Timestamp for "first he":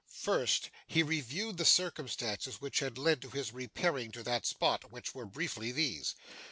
0.19-1.03